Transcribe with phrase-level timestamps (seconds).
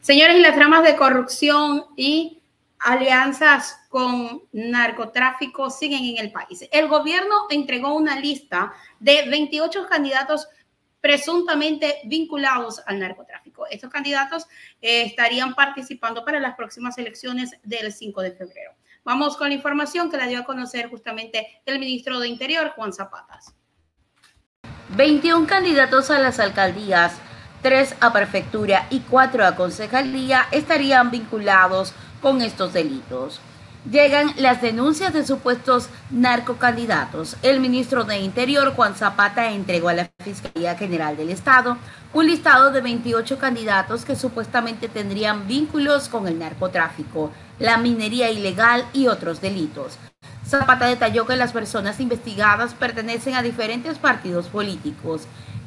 [0.00, 2.40] Señores, las tramas de corrupción y
[2.78, 6.64] alianzas con narcotráfico siguen en el país.
[6.70, 10.46] El gobierno entregó una lista de 28 candidatos
[11.00, 13.66] presuntamente vinculados al narcotráfico.
[13.66, 14.46] Estos candidatos
[14.80, 18.72] eh, estarían participando para las próximas elecciones del 5 de febrero.
[19.04, 22.92] Vamos con la información que la dio a conocer justamente el ministro de Interior, Juan
[22.92, 23.54] Zapatas.
[24.90, 27.12] 21 candidatos a las alcaldías
[27.62, 33.40] tres a prefectura y cuatro a concejalía estarían vinculados con estos delitos.
[33.90, 37.36] Llegan las denuncias de supuestos narcocandidatos.
[37.42, 41.76] El ministro de Interior, Juan Zapata, entregó a la Fiscalía General del Estado
[42.12, 48.84] un listado de 28 candidatos que supuestamente tendrían vínculos con el narcotráfico, la minería ilegal
[48.92, 49.98] y otros delitos.
[50.46, 55.22] Zapata detalló que las personas investigadas pertenecen a diferentes partidos políticos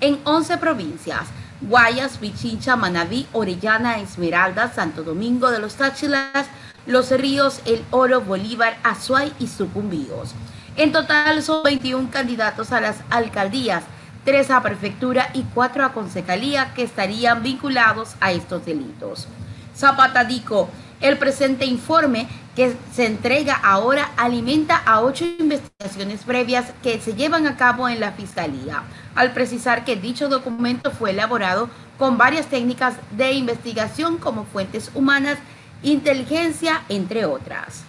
[0.00, 1.28] en 11 provincias
[1.60, 6.46] Guayas, Pichincha, Manabí, Orellana, Esmeralda, Santo Domingo de los Táchilas,
[6.86, 10.34] Los Ríos, El Oro, Bolívar, Azuay y Sucumbíos.
[10.76, 13.84] En total son 21 candidatos a las alcaldías,
[14.24, 19.28] 3 a prefectura y 4 a concejalía que estarían vinculados a estos delitos.
[19.76, 20.68] Zapata dijo,
[21.00, 27.46] el presente informe que se entrega ahora alimenta a ocho investigaciones previas que se llevan
[27.46, 28.82] a cabo en la Fiscalía,
[29.14, 35.38] al precisar que dicho documento fue elaborado con varias técnicas de investigación como fuentes humanas,
[35.82, 37.84] inteligencia, entre otras.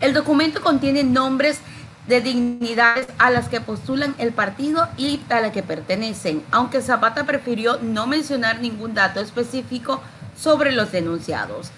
[0.00, 1.60] El documento contiene nombres
[2.06, 7.24] de dignidades a las que postulan el partido y a las que pertenecen, aunque Zapata
[7.24, 10.02] prefirió no mencionar ningún dato específico
[10.36, 11.70] sobre los denunciados.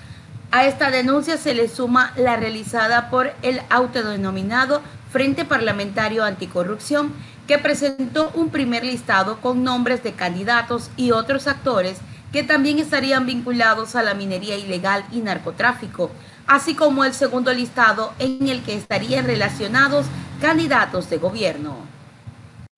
[0.50, 4.80] A esta denuncia se le suma la realizada por el autodenominado
[5.10, 7.12] Frente Parlamentario Anticorrupción,
[7.46, 11.98] que presentó un primer listado con nombres de candidatos y otros actores
[12.32, 16.10] que también estarían vinculados a la minería ilegal y narcotráfico,
[16.46, 20.06] así como el segundo listado en el que estarían relacionados
[20.40, 21.76] candidatos de gobierno.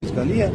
[0.00, 0.50] Fiscalía,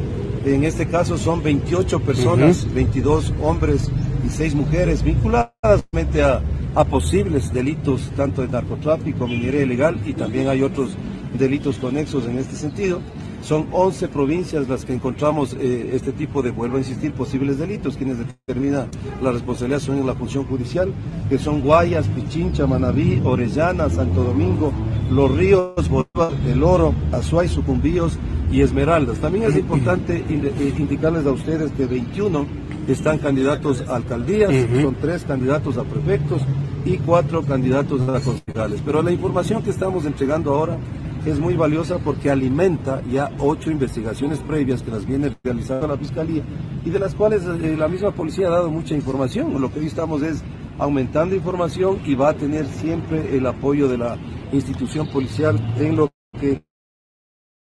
[0.45, 3.89] en este caso son 28 personas, 22 hombres
[4.25, 6.41] y 6 mujeres vinculadas a
[6.75, 10.95] a posibles delitos tanto de narcotráfico, minería ilegal y también hay otros
[11.37, 13.01] delitos conexos en este sentido.
[13.41, 17.97] Son 11 provincias las que encontramos eh, este tipo de, vuelvo a insistir, posibles delitos.
[17.97, 18.87] Quienes determinan
[19.21, 20.93] la responsabilidad son en la función judicial,
[21.29, 24.71] que son Guayas, Pichincha, Manabí, Orellana, Santo Domingo,
[25.11, 28.17] Los Ríos, Bolívar, El Oro, Azuay, Sucumbíos
[28.51, 29.19] y Esmeraldas.
[29.19, 32.45] También es importante eh, indicarles a ustedes que 21
[32.87, 36.41] están candidatos a alcaldías, son tres candidatos a prefectos
[36.85, 38.81] y cuatro candidatos a concejales.
[38.85, 40.77] Pero la información que estamos entregando ahora
[41.25, 46.43] es muy valiosa porque alimenta ya ocho investigaciones previas que las viene realizando la Fiscalía
[46.83, 49.59] y de las cuales eh, la misma policía ha dado mucha información.
[49.61, 50.43] Lo que hoy estamos es
[50.79, 54.17] aumentando información y va a tener siempre el apoyo de la
[54.51, 56.63] institución policial en lo que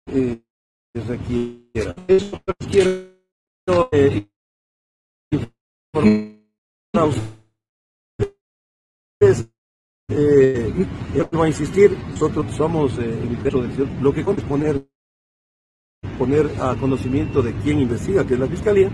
[0.08, 0.42] eh,
[0.94, 1.96] requiera.
[2.08, 4.28] Eso quiero eh,
[10.12, 10.74] eh,
[11.32, 14.26] voy a insistir, nosotros somos eh, el lo que es
[16.20, 18.92] poner, a conocimiento de quién investiga, que es la Fiscalía.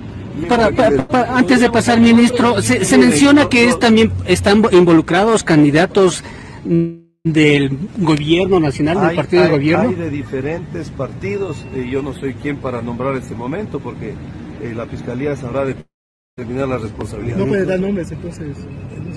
[1.12, 6.24] antes de pasar, ministro, se, menciona que es, también están involucrados candidatos
[6.64, 9.90] del gobierno nacional, del partido de gobierno.
[9.90, 14.14] Hay de diferentes partidos, eh, yo no soy quien para nombrar este momento, porque
[14.62, 15.76] eh, la Fiscalía sabrá de
[16.36, 17.38] terminar la responsabilidad.
[17.38, 18.58] No puede dar nombres entonces.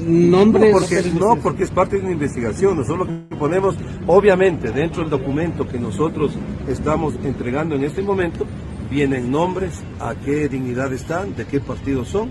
[0.08, 0.72] Nombres.
[0.72, 2.76] No porque, no, porque es parte de una investigación.
[2.76, 3.76] Nosotros lo que ponemos,
[4.06, 6.32] obviamente, dentro del documento que nosotros
[6.66, 8.46] estamos entregando en este momento,
[8.90, 12.30] vienen nombres, a qué dignidad están, de qué partido son.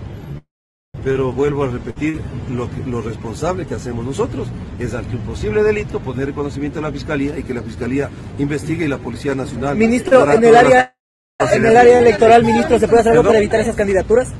[1.04, 4.48] Pero vuelvo a repetir, lo, que, lo responsable que hacemos nosotros
[4.80, 8.10] es ante un posible delito poner el conocimiento a la Fiscalía y que la Fiscalía
[8.38, 9.76] investigue y la Policía Nacional.
[9.76, 10.96] Ministro, en el área,
[11.38, 14.32] en el área electoral, ministro, ¿se puede hacer algo para evitar esas candidaturas?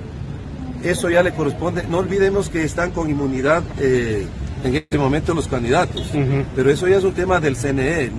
[0.83, 1.85] Eso ya le corresponde.
[1.89, 4.27] No olvidemos que están con inmunidad eh,
[4.65, 6.11] en este momento los candidatos,
[6.55, 8.11] pero eso ya es un tema del CNE.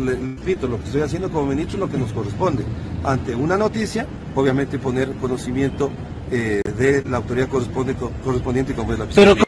[0.00, 2.64] le, repito, lo que estoy haciendo como ministro es lo que nos corresponde.
[3.04, 5.90] Ante una noticia, obviamente poner conocimiento
[6.30, 9.44] eh, de la autoridad correspondiente como es la Fiscalía.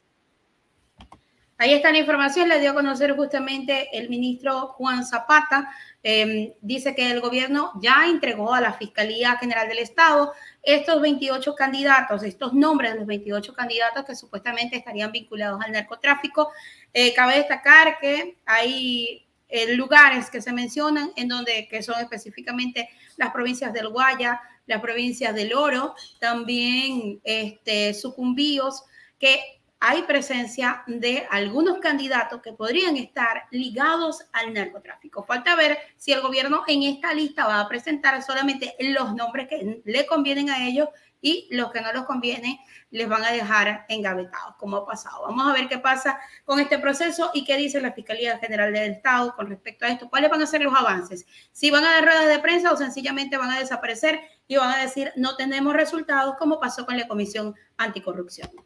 [1.67, 5.69] Ahí está la información, le dio a conocer justamente el ministro Juan Zapata.
[6.01, 10.33] Em, dice que el gobierno ya entregó a la Fiscalía General del Estado
[10.63, 16.53] estos 28 candidatos, estos nombres de los 28 candidatos que supuestamente estarían vinculados al narcotráfico.
[16.95, 22.89] Eh, cabe destacar que hay eh, lugares que se mencionan, en donde que son específicamente
[23.17, 28.85] las provincias del Guaya, las provincias del Oro, también este, sucumbíos,
[29.19, 29.56] que
[29.89, 35.23] hay presencia de algunos candidatos que podrían estar ligados al narcotráfico.
[35.23, 39.81] Falta ver si el gobierno en esta lista va a presentar solamente los nombres que
[39.85, 40.89] le convienen a ellos
[41.21, 42.59] y los que no les conviene
[42.91, 45.23] les van a dejar engavetados, como ha pasado.
[45.23, 48.91] Vamos a ver qué pasa con este proceso y qué dice la Fiscalía General del
[48.91, 50.11] Estado con respecto a esto.
[50.11, 51.27] ¿Cuáles van a ser los avances?
[51.53, 54.83] Si van a dar ruedas de prensa o sencillamente van a desaparecer y van a
[54.83, 58.66] decir no tenemos resultados, como pasó con la Comisión Anticorrupción.